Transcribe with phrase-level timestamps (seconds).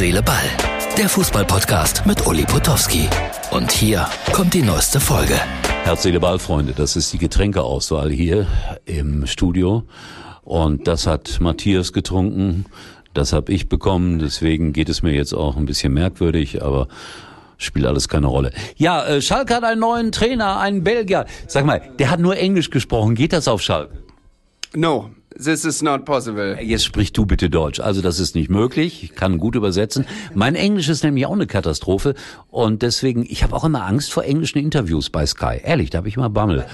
[0.00, 0.48] Seele, Ball.
[0.96, 3.06] Der Fußballpodcast mit Uli Potowski.
[3.50, 5.34] Und hier kommt die neueste Folge.
[5.84, 6.72] Herz, Seele, Ball, Freunde.
[6.72, 8.46] Das ist die Getränkeauswahl hier
[8.86, 9.82] im Studio.
[10.40, 12.64] Und das hat Matthias getrunken.
[13.12, 14.20] Das habe ich bekommen.
[14.20, 16.88] Deswegen geht es mir jetzt auch ein bisschen merkwürdig, aber
[17.58, 18.52] spielt alles keine Rolle.
[18.76, 21.26] Ja, äh, Schalke hat einen neuen Trainer, einen Belgier.
[21.46, 23.14] Sag mal, der hat nur Englisch gesprochen.
[23.14, 23.98] Geht das auf Schalke?
[24.74, 25.10] No,
[25.42, 26.58] this is not possible.
[26.60, 27.80] Jetzt sprich du bitte Deutsch.
[27.80, 29.02] Also das ist nicht möglich.
[29.02, 30.06] Ich kann gut übersetzen.
[30.34, 32.14] Mein Englisch ist nämlich auch eine Katastrophe
[32.48, 35.60] und deswegen, ich habe auch immer Angst vor englischen Interviews bei Sky.
[35.62, 36.66] Ehrlich, da habe ich immer Bammel.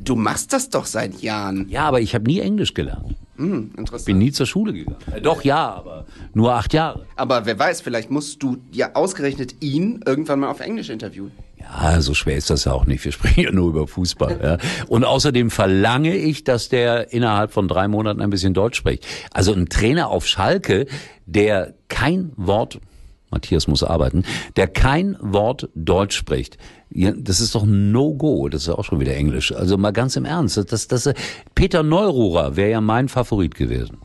[0.00, 1.68] Du machst das doch seit Jahren.
[1.68, 3.14] Ja, aber ich habe nie Englisch gelernt.
[3.36, 4.06] Hm, interessant.
[4.06, 4.96] Bin nie zur Schule gegangen.
[5.12, 7.04] Äh, doch, ja, aber nur acht Jahre.
[7.16, 11.32] Aber wer weiß, vielleicht musst du ja ausgerechnet ihn irgendwann mal auf Englisch interviewen.
[11.64, 13.04] Ja, so schwer ist das ja auch nicht.
[13.04, 14.40] Wir sprechen ja nur über Fußball.
[14.42, 14.58] Ja.
[14.88, 19.06] Und außerdem verlange ich, dass der innerhalb von drei Monaten ein bisschen Deutsch spricht.
[19.32, 20.86] Also ein Trainer auf Schalke,
[21.26, 22.80] der kein Wort
[23.34, 24.22] Matthias muss arbeiten,
[24.54, 26.56] der kein Wort Deutsch spricht.
[26.90, 28.48] Das ist doch ein No-Go.
[28.48, 29.52] Das ist auch schon wieder Englisch.
[29.52, 30.56] Also mal ganz im Ernst.
[30.70, 31.10] Das, das,
[31.56, 33.98] Peter Neururer wäre ja mein Favorit gewesen.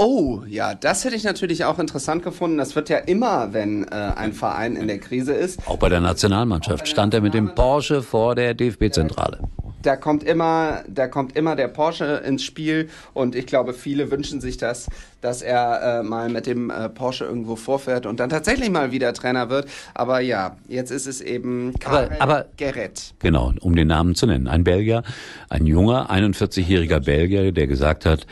[0.00, 2.56] Oh, ja, das hätte ich natürlich auch interessant gefunden.
[2.56, 5.58] Das wird ja immer, wenn äh, ein Verein in der Krise ist.
[5.66, 9.40] Auch bei der Nationalmannschaft stand er mit dem Porsche vor der DFB-Zentrale.
[9.82, 14.40] Da kommt immer, da kommt immer der Porsche ins Spiel und ich glaube, viele wünschen
[14.40, 14.88] sich das,
[15.20, 19.12] dass er äh, mal mit dem äh, Porsche irgendwo vorfährt und dann tatsächlich mal wieder
[19.14, 19.68] Trainer wird.
[19.94, 23.14] Aber ja, jetzt ist es eben Karel aber, aber, Gerrit.
[23.18, 24.46] Genau, um den Namen zu nennen.
[24.46, 25.02] Ein Belgier,
[25.48, 28.26] ein junger, 41-jähriger Belgier, der gesagt hat,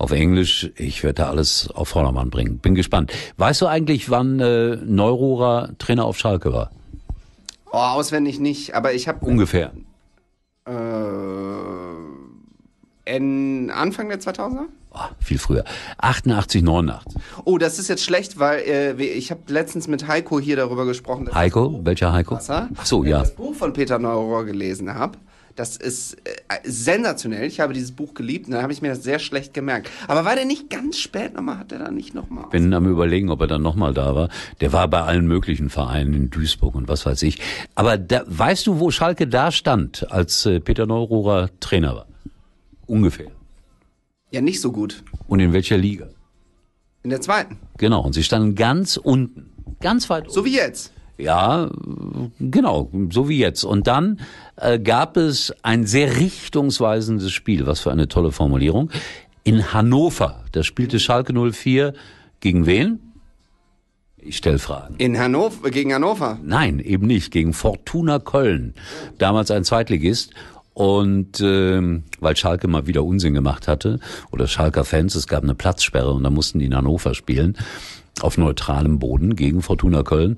[0.00, 2.58] auf Englisch, ich werde da alles auf Vordermann bringen.
[2.58, 3.12] Bin gespannt.
[3.36, 6.70] Weißt du eigentlich, wann äh, Neururer Trainer auf Schalke war?
[7.70, 9.72] Oh, auswendig nicht, aber ich habe ungefähr
[10.66, 10.72] äh,
[13.04, 14.66] in Anfang der 2000er?
[14.92, 15.64] Oh, viel früher.
[15.98, 17.20] 88, 89.
[17.44, 21.32] Oh, das ist jetzt schlecht, weil äh, ich habe letztens mit Heiko hier darüber gesprochen.
[21.32, 21.80] Heiko?
[21.84, 22.36] Welcher Heiko?
[22.36, 23.20] Wasser, Ach so, ja.
[23.20, 25.18] das Buch von Peter Neururer gelesen habe.
[25.60, 27.46] Das ist äh, sensationell.
[27.46, 29.90] Ich habe dieses Buch geliebt und dann habe ich mir das sehr schlecht gemerkt.
[30.08, 31.58] Aber war der nicht ganz spät nochmal?
[31.58, 32.48] Hat der da nicht nochmal?
[32.48, 34.30] Bin am überlegen, ob er dann nochmal da war.
[34.62, 37.40] Der war bei allen möglichen Vereinen in Duisburg und was weiß ich.
[37.74, 42.06] Aber da, weißt du, wo Schalke da stand, als äh, Peter Neururer Trainer war?
[42.86, 43.30] Ungefähr.
[44.30, 45.04] Ja, nicht so gut.
[45.28, 46.08] Und in welcher Liga?
[47.02, 47.58] In der zweiten.
[47.76, 48.00] Genau.
[48.00, 49.50] Und sie standen ganz unten.
[49.82, 50.32] Ganz weit unten.
[50.32, 50.90] So wie jetzt.
[51.18, 51.70] Ja,
[52.38, 53.64] genau, so wie jetzt.
[53.64, 54.20] Und dann
[54.56, 58.90] äh, gab es ein sehr richtungsweisendes Spiel, was für eine tolle Formulierung,
[59.44, 60.44] in Hannover.
[60.52, 61.94] Da spielte Schalke 04
[62.40, 63.00] gegen wen?
[64.22, 64.96] Ich stelle Fragen.
[64.98, 66.38] In Hannover, gegen Hannover?
[66.42, 68.74] Nein, eben nicht, gegen Fortuna Köln.
[69.18, 70.32] Damals ein Zweitligist.
[70.74, 73.98] Und ähm, weil Schalke mal wieder Unsinn gemacht hatte,
[74.30, 77.56] oder Schalker Fans, es gab eine Platzsperre und da mussten die in Hannover spielen,
[78.20, 80.36] auf neutralem Boden gegen Fortuna Köln.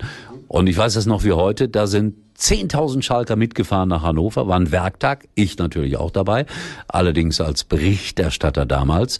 [0.53, 4.59] Und ich weiß es noch wie heute, da sind 10.000 Schalker mitgefahren nach Hannover, war
[4.59, 6.45] ein Werktag, ich natürlich auch dabei,
[6.87, 9.17] allerdings als Berichterstatter damals.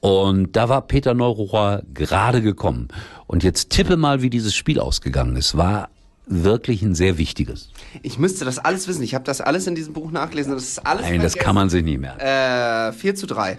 [0.00, 2.88] Und da war Peter Neururer gerade gekommen.
[3.28, 5.56] Und jetzt tippe mal, wie dieses Spiel ausgegangen ist.
[5.56, 5.88] War
[6.26, 7.70] wirklich ein sehr wichtiges.
[8.02, 9.04] Ich müsste das alles wissen.
[9.04, 10.52] Ich habe das alles in diesem Buch nachgelesen.
[10.52, 11.02] Das ist alles.
[11.02, 12.18] Nein, das kann man sich nie merken.
[12.18, 13.56] Äh, 4 zu 3.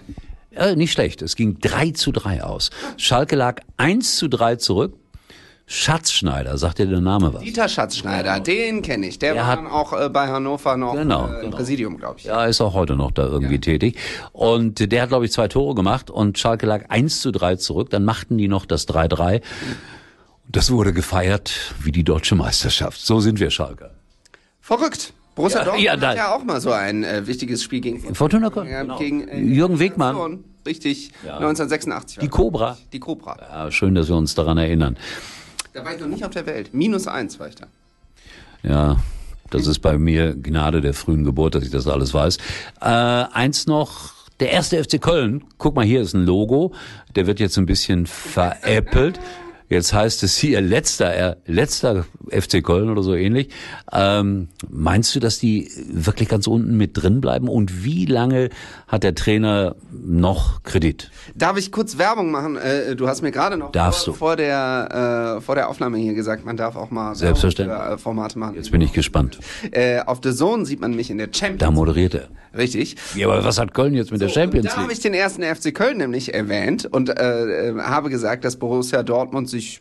[0.50, 1.22] Äh, nicht schlecht.
[1.22, 2.68] Es ging 3 zu 3 aus.
[2.98, 4.92] Schalke lag 1 zu 3 zurück.
[5.66, 7.42] Schatzschneider, sagt dir der Name was?
[7.42, 9.18] Dieter Schatzschneider, den kenne ich.
[9.18, 11.56] Der, Der war dann auch äh, bei Hannover noch Genau, äh, im genau.
[11.56, 12.24] Präsidium, glaube ich.
[12.24, 13.96] Ja, ist auch heute noch da irgendwie tätig.
[14.32, 17.88] Und der hat, glaube ich, zwei Tore gemacht und Schalke lag 1 zu 3 zurück.
[17.90, 19.36] Dann machten die noch das 3-3.
[19.36, 19.42] Und
[20.56, 23.00] das wurde gefeiert wie die deutsche Meisterschaft.
[23.00, 23.90] So sind wir Schalke.
[24.60, 25.14] Verrückt.
[25.34, 28.50] Borussia Ja, Dortmund ja, hat ja auch mal so ein äh, wichtiges Spiel gegen Fortuna
[28.50, 28.98] Köln, Ja, genau.
[28.98, 30.44] gegen, äh, Jürgen Wegmann.
[30.66, 32.18] Richtig, 1986.
[32.18, 32.78] Die Cobra.
[32.92, 33.36] Die Cobra.
[33.40, 34.96] Ja, schön, dass wir uns daran erinnern.
[35.74, 36.72] Da war ich noch nicht auf der Welt.
[36.72, 37.66] Minus eins war ich da.
[38.62, 38.96] Ja,
[39.50, 42.38] das ist bei mir Gnade der frühen Geburt, dass ich das alles weiß.
[42.80, 45.42] Äh, eins noch, der erste FC Köln.
[45.58, 46.72] Guck mal, hier ist ein Logo.
[47.16, 49.18] Der wird jetzt ein bisschen veräppelt.
[49.70, 53.48] Jetzt heißt es hier letzter, äh, letzter FC Köln oder so ähnlich.
[53.92, 57.48] Ähm, meinst du, dass die wirklich ganz unten mit drin bleiben?
[57.48, 58.50] Und wie lange
[58.88, 61.10] hat der Trainer noch Kredit?
[61.34, 62.56] Darf ich kurz Werbung machen?
[62.56, 64.18] Äh, du hast mir gerade noch Darfst vor, du.
[64.18, 67.78] vor der äh, vor der Aufnahme hier gesagt, man darf auch mal Selbstverständlich.
[67.78, 68.54] für, äh, Formate machen.
[68.56, 69.38] Jetzt bin ich gespannt.
[69.72, 72.28] Äh, auf The Zone sieht man mich in der Champions Da moderiert er.
[72.56, 72.94] Richtig.
[73.16, 74.92] Ja, aber was hat Köln jetzt mit der Champions Da habe League?
[74.98, 79.50] ich den ersten FC Köln nämlich erwähnt und äh, äh, habe gesagt, dass Borussia Dortmund
[79.54, 79.80] sich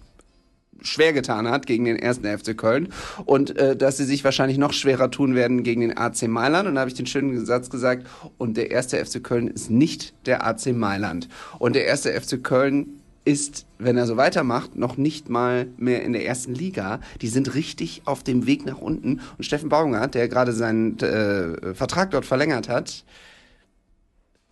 [0.81, 2.89] schwer getan hat gegen den ersten FC Köln
[3.25, 6.67] und äh, dass sie sich wahrscheinlich noch schwerer tun werden gegen den AC Mailand.
[6.67, 10.13] Und da habe ich den schönen Satz gesagt, und der erste FC Köln ist nicht
[10.25, 11.29] der AC Mailand.
[11.59, 16.11] Und der erste FC Köln ist, wenn er so weitermacht, noch nicht mal mehr in
[16.11, 16.99] der ersten Liga.
[17.21, 19.21] Die sind richtig auf dem Weg nach unten.
[19.37, 23.05] Und Steffen Baumgart, der gerade seinen äh, Vertrag dort verlängert hat,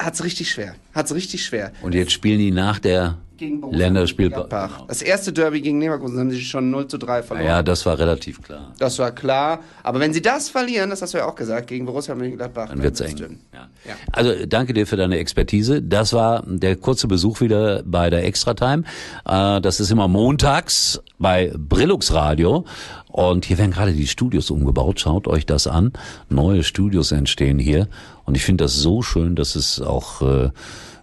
[0.06, 0.76] hat's richtig schwer.
[0.94, 1.72] Hat's richtig schwer.
[1.82, 4.48] Und jetzt spielen die nach der Länderspielpause.
[4.50, 4.86] Genau.
[4.88, 7.48] Das erste Derby gegen Leverkusen haben sie schon 0 zu 3 verloren.
[7.48, 8.74] Ja, das war relativ klar.
[8.78, 9.62] Das war klar.
[9.84, 12.84] Aber wenn sie das verlieren, das hast du ja auch gesagt, gegen Borussia Mönchengladbach, dann
[12.84, 13.40] wird's eng.
[13.54, 13.60] Ja.
[13.88, 13.96] Ja.
[14.12, 15.82] Also danke dir für deine Expertise.
[15.82, 18.84] Das war der kurze Besuch wieder bei der Extra Time.
[19.26, 22.66] Äh, das ist immer montags bei Brillux Radio.
[23.12, 25.00] Und hier werden gerade die Studios umgebaut.
[25.00, 25.94] Schaut euch das an.
[26.30, 27.88] Neue Studios entstehen hier.
[28.26, 30.50] Und ich finde das so schön, dass es auch äh,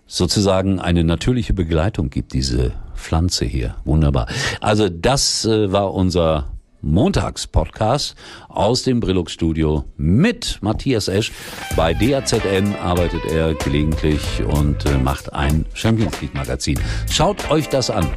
[0.06, 3.76] sozusagen eine natürliche Begleitung gibt, diese Pflanze hier.
[3.84, 4.26] Wunderbar.
[4.60, 6.50] Also das äh, war unser
[6.81, 8.14] Montagspodcast
[8.49, 11.32] aus dem Brillux Studio mit Matthias Esch.
[11.76, 16.78] Bei DAZN arbeitet er gelegentlich und äh, macht ein Champions League Magazin.
[17.11, 18.08] Schaut euch das an.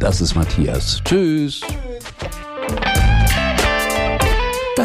[0.00, 1.00] Das ist Matthias.
[1.04, 1.60] Tschüss.